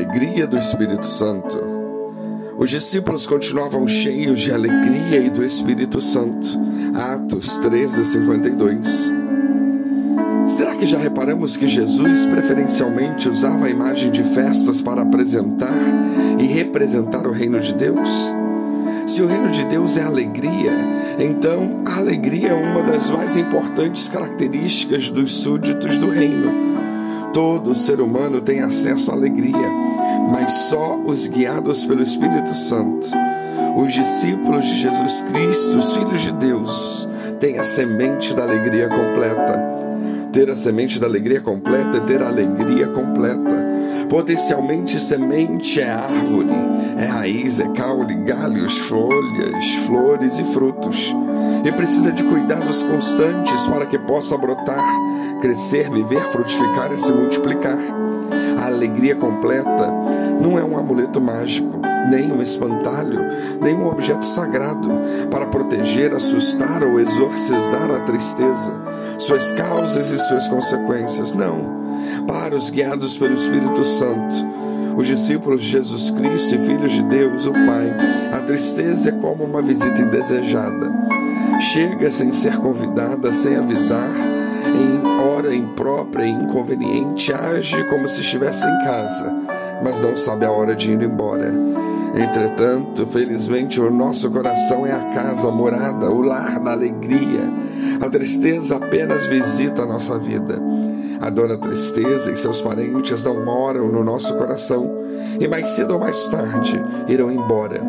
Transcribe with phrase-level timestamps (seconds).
[0.00, 1.60] alegria do Espírito Santo.
[2.56, 6.46] Os discípulos continuavam cheios de alegria e do Espírito Santo.
[6.94, 9.12] Atos 13, 52.
[10.46, 15.82] Será que já reparamos que Jesus preferencialmente usava a imagem de festas para apresentar
[16.38, 18.08] e representar o reino de Deus?
[19.06, 20.72] Se o reino de Deus é alegria,
[21.18, 26.79] então a alegria é uma das mais importantes características dos súditos do reino.
[27.32, 29.68] Todo ser humano tem acesso à alegria,
[30.32, 33.08] mas só os guiados pelo Espírito Santo,
[33.76, 37.08] os discípulos de Jesus Cristo, os filhos de Deus,
[37.38, 39.58] têm a semente da alegria completa.
[40.32, 43.70] Ter a semente da alegria completa é ter a alegria completa.
[44.08, 46.50] Potencialmente, semente é árvore,
[46.98, 51.14] é raiz, é caule, galhos, folhas, flores e frutos.
[51.64, 54.84] E precisa de cuidados constantes para que possa brotar,
[55.40, 57.78] crescer, viver, frutificar e se multiplicar.
[58.58, 59.90] A alegria completa
[60.40, 63.20] não é um amuleto mágico, nem um espantalho,
[63.60, 64.90] nem um objeto sagrado
[65.30, 68.72] para proteger, assustar ou exorcizar a tristeza,
[69.18, 71.32] suas causas e suas consequências.
[71.32, 71.80] Não.
[72.26, 74.34] Para os guiados pelo Espírito Santo,
[74.96, 77.94] os discípulos de Jesus Cristo e filhos de Deus, o Pai,
[78.32, 81.19] a tristeza é como uma visita indesejada.
[81.60, 84.10] Chega sem ser convidada, sem avisar,
[84.66, 89.30] em hora imprópria e inconveniente, age como se estivesse em casa,
[89.84, 91.52] mas não sabe a hora de ir embora.
[92.14, 97.52] Entretanto, felizmente, o nosso coração é a casa, a morada, o lar da alegria.
[98.00, 100.60] A tristeza apenas visita a nossa vida.
[101.20, 104.90] A dona tristeza e seus parentes não moram no nosso coração
[105.38, 107.82] e mais cedo ou mais tarde irão embora.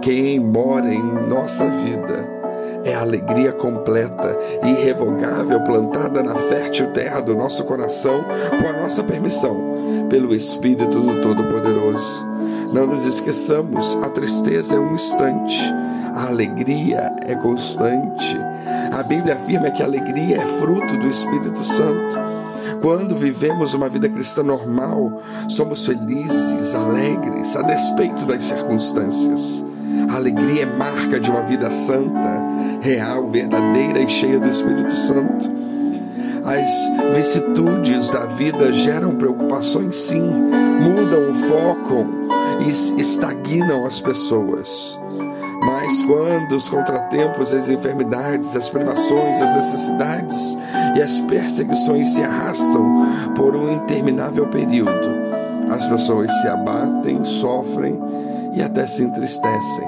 [0.00, 2.39] Quem mora em nossa vida
[2.84, 8.24] é a alegria completa e irrevogável plantada na fértil terra do nosso coração
[8.60, 12.26] com a nossa permissão, pelo Espírito do Todo-Poderoso.
[12.72, 15.60] Não nos esqueçamos, a tristeza é um instante,
[16.14, 18.38] a alegria é constante.
[18.92, 22.18] A Bíblia afirma que a alegria é fruto do Espírito Santo.
[22.80, 29.64] Quando vivemos uma vida cristã normal, somos felizes, alegres, a despeito das circunstâncias.
[30.08, 32.42] A alegria é marca de uma vida santa,
[32.80, 35.60] real, verdadeira e cheia do Espírito Santo.
[36.44, 42.06] As vicissitudes da vida geram preocupações, sim, mudam o foco
[42.60, 44.98] e estagnam as pessoas.
[45.62, 50.56] Mas quando os contratempos, as enfermidades, as privações, as necessidades
[50.96, 55.10] e as perseguições se arrastam por um interminável período,
[55.70, 58.00] as pessoas se abatem, sofrem
[58.54, 59.86] e até se entristecem.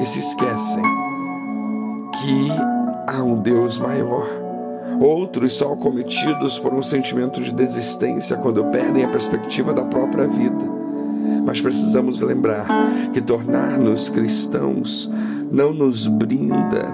[0.00, 1.11] E se esquecem
[2.12, 2.48] que
[3.06, 4.26] há um Deus maior.
[5.00, 10.64] Outros são acometidos por um sentimento de desistência quando perdem a perspectiva da própria vida.
[11.44, 12.66] Mas precisamos lembrar
[13.12, 15.10] que tornar-nos cristãos
[15.50, 16.92] não nos brinda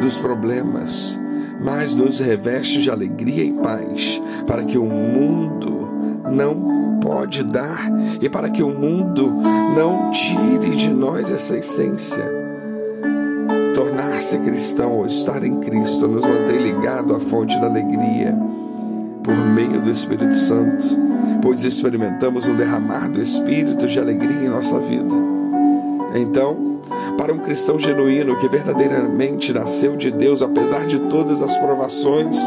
[0.00, 1.20] dos problemas,
[1.62, 5.88] mas nos reveste de alegria e paz, para que o mundo
[6.30, 7.90] não pode dar
[8.20, 9.30] e para que o mundo
[9.76, 12.51] não tire de nós essa essência.
[14.22, 18.38] Tornar-se cristão ou estar em Cristo nos mantém ligado à fonte da alegria
[19.24, 20.96] por meio do Espírito Santo,
[21.42, 25.12] pois experimentamos um derramar do Espírito de alegria em nossa vida.
[26.14, 26.78] Então,
[27.18, 32.38] para um cristão genuíno que verdadeiramente nasceu de Deus, apesar de todas as provações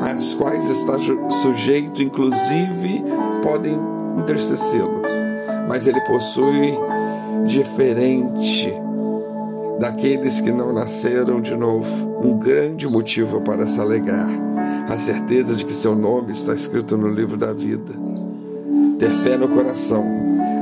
[0.00, 0.96] às quais está
[1.30, 3.04] sujeito, inclusive
[3.40, 3.78] podem
[4.18, 5.00] entristecê-lo,
[5.68, 6.76] mas ele possui
[7.46, 8.74] diferente
[9.80, 14.28] daqueles que não nasceram de novo, um grande motivo para se alegrar,
[14.86, 17.94] a certeza de que seu nome está escrito no livro da vida.
[18.98, 20.04] Ter fé no coração,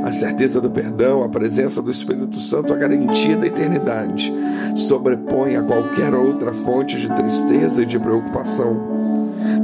[0.05, 4.33] a certeza do perdão, a presença do Espírito Santo, a garantia da eternidade,
[4.77, 8.77] sobrepõe a qualquer outra fonte de tristeza e de preocupação.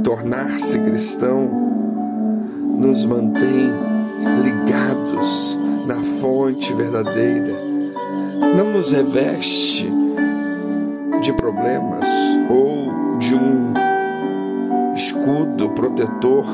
[0.03, 1.49] Tornar-se cristão
[2.77, 3.71] nos mantém
[4.43, 7.74] ligados na fonte verdadeira
[8.55, 9.91] não nos reveste
[11.21, 12.07] de problemas
[12.49, 13.73] ou de um
[14.93, 16.45] escudo protetor,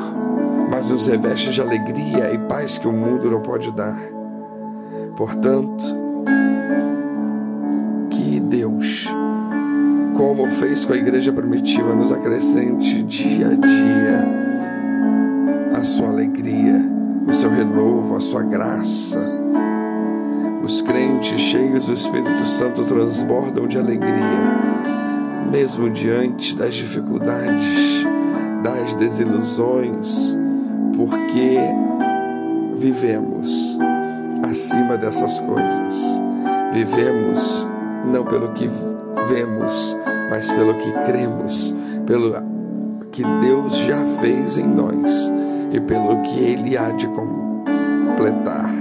[0.69, 4.00] mas nos reveste de alegria e paz que o mundo não pode dar.
[5.16, 5.83] Portanto,
[8.10, 9.07] que Deus,
[10.16, 14.42] como fez com a igreja primitiva, nos acrescente dia a dia
[15.78, 16.80] a sua alegria,
[17.28, 19.42] o seu renovo, a sua graça
[20.63, 24.11] os crentes cheios do Espírito Santo transbordam de alegria,
[25.51, 28.05] mesmo diante das dificuldades,
[28.63, 30.37] das desilusões,
[30.95, 31.57] porque
[32.77, 33.79] vivemos
[34.43, 36.21] acima dessas coisas.
[36.73, 37.67] Vivemos
[38.05, 38.69] não pelo que
[39.27, 39.97] vemos,
[40.29, 41.75] mas pelo que cremos,
[42.05, 42.35] pelo
[43.11, 45.31] que Deus já fez em nós
[45.71, 48.81] e pelo que Ele há de completar.